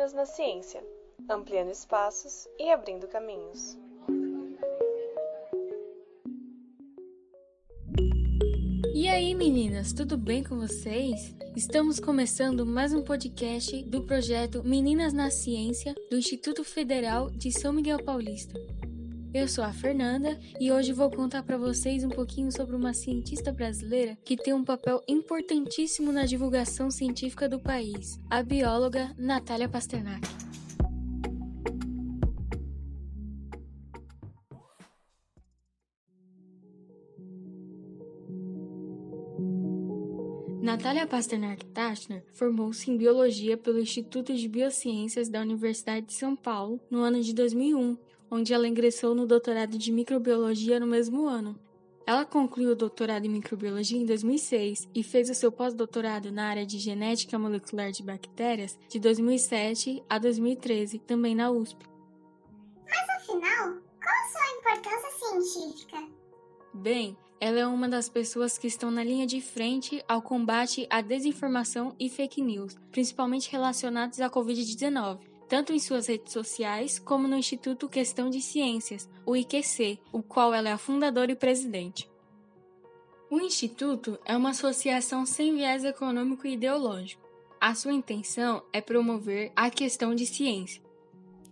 Meninas 0.00 0.14
na 0.14 0.24
Ciência, 0.24 0.82
ampliando 1.28 1.70
espaços 1.70 2.48
e 2.58 2.72
abrindo 2.72 3.06
caminhos. 3.06 3.76
E 8.94 9.06
aí, 9.06 9.34
meninas, 9.34 9.92
tudo 9.92 10.16
bem 10.16 10.42
com 10.42 10.56
vocês? 10.56 11.34
Estamos 11.54 12.00
começando 12.00 12.64
mais 12.64 12.94
um 12.94 13.02
podcast 13.02 13.82
do 13.84 14.02
projeto 14.06 14.64
Meninas 14.64 15.12
na 15.12 15.30
Ciência 15.30 15.94
do 16.10 16.16
Instituto 16.16 16.64
Federal 16.64 17.30
de 17.30 17.52
São 17.52 17.70
Miguel 17.70 18.02
Paulista. 18.02 18.58
Eu 19.32 19.46
sou 19.46 19.62
a 19.62 19.72
Fernanda 19.72 20.36
e 20.58 20.72
hoje 20.72 20.92
vou 20.92 21.08
contar 21.08 21.44
para 21.44 21.56
vocês 21.56 22.02
um 22.02 22.08
pouquinho 22.08 22.50
sobre 22.50 22.74
uma 22.74 22.92
cientista 22.92 23.52
brasileira 23.52 24.18
que 24.24 24.36
tem 24.36 24.52
um 24.52 24.64
papel 24.64 25.00
importantíssimo 25.06 26.10
na 26.10 26.24
divulgação 26.24 26.90
científica 26.90 27.48
do 27.48 27.60
país, 27.60 28.18
a 28.28 28.42
bióloga 28.42 29.14
Natália 29.16 29.68
Pasternak. 29.68 30.28
Natália 40.60 41.06
Pasternak 41.06 41.64
Tachner 41.66 42.24
formou-se 42.32 42.90
em 42.90 42.96
biologia 42.96 43.56
pelo 43.56 43.78
Instituto 43.78 44.34
de 44.34 44.48
Biociências 44.48 45.28
da 45.28 45.40
Universidade 45.40 46.06
de 46.06 46.14
São 46.14 46.34
Paulo 46.34 46.80
no 46.90 46.98
ano 46.98 47.20
de 47.22 47.32
2001 47.32 48.09
onde 48.30 48.54
ela 48.54 48.68
ingressou 48.68 49.14
no 49.14 49.26
doutorado 49.26 49.76
de 49.76 49.90
microbiologia 49.90 50.78
no 50.78 50.86
mesmo 50.86 51.26
ano. 51.26 51.58
Ela 52.06 52.24
concluiu 52.24 52.72
o 52.72 52.76
doutorado 52.76 53.24
em 53.24 53.28
microbiologia 53.28 53.98
em 53.98 54.04
2006 54.04 54.88
e 54.94 55.02
fez 55.02 55.30
o 55.30 55.34
seu 55.34 55.52
pós-doutorado 55.52 56.32
na 56.32 56.48
área 56.48 56.66
de 56.66 56.78
genética 56.78 57.38
molecular 57.38 57.92
de 57.92 58.02
bactérias 58.02 58.78
de 58.88 58.98
2007 58.98 60.02
a 60.08 60.18
2013, 60.18 60.98
também 61.00 61.34
na 61.34 61.50
USP. 61.50 61.86
Mas 62.84 63.08
afinal, 63.16 63.76
qual 64.02 64.14
a 64.14 64.28
sua 64.28 64.58
importância 64.58 65.44
científica? 65.52 66.08
Bem, 66.74 67.16
ela 67.40 67.60
é 67.60 67.66
uma 67.66 67.88
das 67.88 68.08
pessoas 68.08 68.58
que 68.58 68.66
estão 68.66 68.90
na 68.90 69.04
linha 69.04 69.26
de 69.26 69.40
frente 69.40 70.02
ao 70.08 70.20
combate 70.20 70.86
à 70.90 71.00
desinformação 71.00 71.94
e 71.98 72.08
fake 72.08 72.42
news, 72.42 72.76
principalmente 72.90 73.50
relacionados 73.50 74.20
à 74.20 74.28
Covid-19 74.28 75.29
tanto 75.50 75.72
em 75.72 75.80
suas 75.80 76.06
redes 76.06 76.32
sociais 76.32 77.00
como 77.00 77.26
no 77.26 77.36
Instituto 77.36 77.88
Questão 77.88 78.30
de 78.30 78.40
Ciências, 78.40 79.10
o 79.26 79.36
IQC, 79.36 79.98
o 80.12 80.22
qual 80.22 80.54
ela 80.54 80.68
é 80.68 80.72
a 80.72 80.78
fundadora 80.78 81.32
e 81.32 81.34
presidente. 81.34 82.08
O 83.28 83.40
Instituto 83.40 84.16
é 84.24 84.36
uma 84.36 84.50
associação 84.50 85.26
sem 85.26 85.56
viés 85.56 85.84
econômico 85.84 86.46
e 86.46 86.52
ideológico. 86.52 87.28
A 87.60 87.74
sua 87.74 87.92
intenção 87.92 88.62
é 88.72 88.80
promover 88.80 89.50
a 89.56 89.68
questão 89.70 90.14
de 90.14 90.24
ciência. 90.24 90.80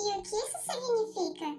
E 0.00 0.18
o 0.18 0.22
que 0.22 0.28
isso 0.28 0.58
significa? 0.72 1.56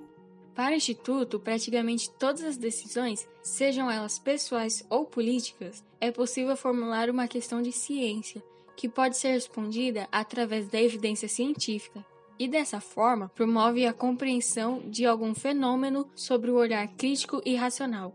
Para 0.54 0.74
o 0.74 0.78
Instituto, 0.78 1.40
praticamente 1.40 2.12
todas 2.12 2.44
as 2.44 2.58
decisões, 2.58 3.26
sejam 3.42 3.90
elas 3.90 4.20
pessoais 4.20 4.86
ou 4.90 5.06
políticas, 5.06 5.86
é 6.02 6.12
possível 6.12 6.58
formular 6.58 7.10
uma 7.10 7.30
questão 7.30 7.62
de 7.62 7.72
ciência, 7.72 8.44
que 8.76 8.90
pode 8.90 9.16
ser 9.16 9.32
respondida 9.32 10.06
através 10.12 10.68
da 10.68 10.82
evidência 10.82 11.30
científica, 11.30 12.06
e 12.38 12.48
dessa 12.48 12.80
forma 12.80 13.30
promove 13.30 13.86
a 13.86 13.94
compreensão 13.94 14.82
de 14.90 15.06
algum 15.06 15.34
fenômeno 15.34 16.10
sobre 16.16 16.52
o 16.52 16.56
olhar 16.56 16.88
crítico 16.90 17.42
e 17.46 17.56
racional. 17.56 18.14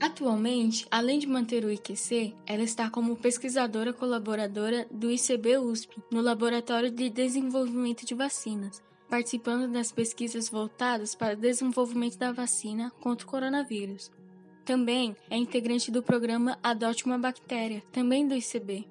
Atualmente, 0.00 0.86
além 0.90 1.18
de 1.18 1.28
manter 1.28 1.64
o 1.64 1.70
IQC, 1.70 2.34
ela 2.44 2.64
está 2.64 2.90
como 2.90 3.16
pesquisadora 3.16 3.92
colaboradora 3.92 4.86
do 4.90 5.10
ICB 5.10 5.58
USP, 5.58 5.96
no 6.10 6.20
Laboratório 6.20 6.90
de 6.90 7.08
Desenvolvimento 7.08 8.04
de 8.04 8.12
Vacinas, 8.12 8.82
participando 9.08 9.70
das 9.70 9.92
pesquisas 9.92 10.48
voltadas 10.48 11.14
para 11.14 11.34
o 11.34 11.40
desenvolvimento 11.40 12.18
da 12.18 12.32
vacina 12.32 12.90
contra 13.00 13.24
o 13.24 13.30
coronavírus. 13.30 14.10
Também 14.64 15.16
é 15.30 15.36
integrante 15.36 15.90
do 15.90 16.02
programa 16.02 16.58
Adote 16.62 17.04
uma 17.04 17.18
Bactéria, 17.18 17.82
também 17.92 18.26
do 18.26 18.34
ICB, 18.34 18.88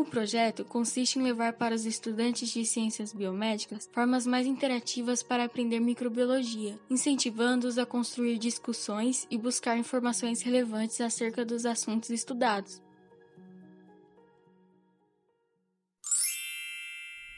o 0.00 0.04
projeto 0.04 0.64
consiste 0.64 1.18
em 1.18 1.22
levar 1.22 1.52
para 1.52 1.74
os 1.74 1.84
estudantes 1.84 2.48
de 2.48 2.64
ciências 2.64 3.12
biomédicas 3.12 3.88
formas 3.92 4.26
mais 4.26 4.46
interativas 4.46 5.22
para 5.22 5.44
aprender 5.44 5.78
microbiologia, 5.80 6.78
incentivando-os 6.88 7.78
a 7.78 7.84
construir 7.84 8.38
discussões 8.38 9.26
e 9.30 9.36
buscar 9.36 9.76
informações 9.76 10.42
relevantes 10.42 11.00
acerca 11.00 11.44
dos 11.44 11.66
assuntos 11.66 12.10
estudados. 12.10 12.82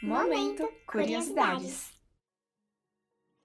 Momento 0.02 0.68
Curiosidades. 0.86 1.92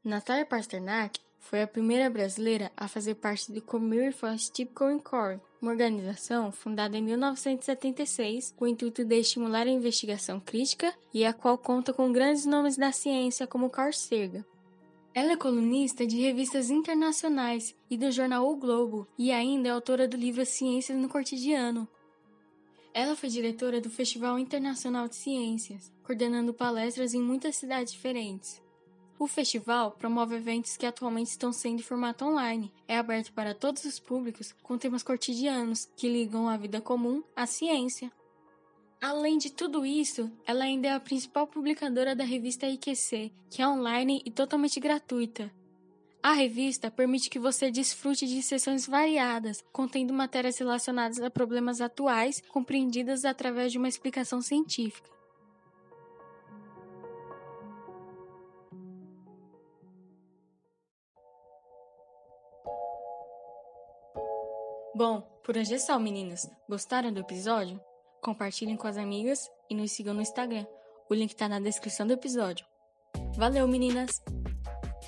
Natália 0.03 0.45
Pasternak 0.45 1.19
foi 1.39 1.61
a 1.61 1.67
primeira 1.67 2.09
brasileira 2.09 2.71
a 2.75 2.87
fazer 2.87 3.15
parte 3.15 3.51
do 3.51 3.61
Community 3.61 4.11
for 4.11 4.35
Typical 4.35 4.99
Core, 4.99 5.39
uma 5.61 5.71
organização 5.71 6.51
fundada 6.51 6.97
em 6.97 7.01
1976 7.01 8.53
com 8.55 8.65
o 8.65 8.67
intuito 8.67 9.03
de 9.03 9.19
estimular 9.19 9.67
a 9.67 9.71
investigação 9.71 10.39
crítica 10.39 10.93
e 11.13 11.25
a 11.25 11.33
qual 11.33 11.57
conta 11.57 11.93
com 11.93 12.11
grandes 12.11 12.45
nomes 12.45 12.77
da 12.77 12.91
ciência 12.91 13.47
como 13.47 13.69
Carl 13.69 13.91
Sagan. 13.91 14.45
Ela 15.13 15.33
é 15.33 15.35
colunista 15.35 16.05
de 16.05 16.21
revistas 16.21 16.69
internacionais 16.69 17.75
e 17.89 17.97
do 17.97 18.11
jornal 18.11 18.47
O 18.47 18.55
Globo 18.55 19.07
e 19.17 19.31
ainda 19.31 19.69
é 19.69 19.71
autora 19.71 20.07
do 20.07 20.15
livro 20.15 20.45
Ciências 20.45 20.97
no 20.97 21.09
Cotidiano. 21.09 21.87
Ela 22.93 23.15
foi 23.15 23.29
diretora 23.29 23.81
do 23.81 23.89
Festival 23.89 24.37
Internacional 24.37 25.07
de 25.07 25.15
Ciências, 25.15 25.91
coordenando 26.03 26.53
palestras 26.53 27.13
em 27.13 27.21
muitas 27.21 27.55
cidades 27.55 27.93
diferentes. 27.93 28.61
O 29.19 29.25
festival 29.25 29.91
promove 29.91 30.35
eventos 30.35 30.77
que 30.77 30.85
atualmente 30.85 31.31
estão 31.31 31.51
sendo 31.51 31.79
em 31.79 31.83
formato 31.83 32.23
online. 32.23 32.71
É 32.87 32.97
aberto 32.97 33.33
para 33.33 33.55
todos 33.55 33.83
os 33.83 33.99
públicos, 33.99 34.53
com 34.61 34.77
temas 34.77 35.01
cotidianos 35.01 35.89
que 35.95 36.07
ligam 36.07 36.47
a 36.47 36.55
vida 36.55 36.79
comum 36.79 37.23
à 37.35 37.47
ciência. 37.47 38.11
Além 39.01 39.39
de 39.39 39.51
tudo 39.51 39.85
isso, 39.85 40.31
ela 40.45 40.65
ainda 40.65 40.89
é 40.89 40.93
a 40.93 40.99
principal 40.99 41.47
publicadora 41.47 42.15
da 42.15 42.23
revista 42.23 42.67
IQC, 42.67 43.31
que 43.49 43.61
é 43.61 43.67
online 43.67 44.21
e 44.23 44.29
totalmente 44.29 44.79
gratuita. 44.79 45.51
A 46.21 46.33
revista 46.33 46.91
permite 46.91 47.29
que 47.29 47.39
você 47.39 47.71
desfrute 47.71 48.27
de 48.27 48.43
sessões 48.43 48.85
variadas, 48.85 49.63
contendo 49.71 50.13
matérias 50.13 50.57
relacionadas 50.57 51.19
a 51.21 51.29
problemas 51.29 51.81
atuais, 51.81 52.41
compreendidas 52.49 53.25
através 53.25 53.71
de 53.71 53.77
uma 53.77 53.87
explicação 53.87 54.41
científica. 54.41 55.16
Bom, 64.97 65.21
por 65.43 65.55
hoje 65.55 65.75
é 65.75 65.77
só, 65.77 65.99
meninas. 65.99 66.49
Gostaram 66.67 67.13
do 67.13 67.19
episódio? 67.19 67.79
Compartilhem 68.19 68.75
com 68.75 68.87
as 68.87 68.97
amigas 68.97 69.47
e 69.69 69.75
nos 69.75 69.91
sigam 69.91 70.11
no 70.11 70.23
Instagram. 70.23 70.65
O 71.07 71.13
link 71.13 71.35
tá 71.35 71.47
na 71.47 71.59
descrição 71.59 72.07
do 72.07 72.13
episódio. 72.13 72.65
Valeu, 73.35 73.67
meninas! 73.67 74.19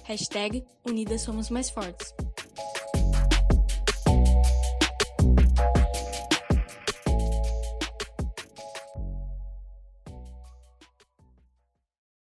Hashtag 0.03 0.63
Unidas 0.87 1.21
Somos 1.21 1.49
Mais 1.49 1.71
Fortes. 1.71 2.13